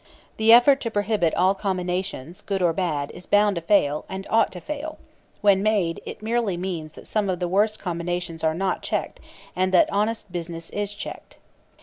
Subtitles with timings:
[0.37, 4.51] The effort to prohibit all combinations, good or bad, is bound to fail, and ought
[4.53, 4.97] to fail;
[5.41, 9.19] when made, it merely means that some of the worst combinations are not checked
[9.55, 11.37] and that honest business is checked.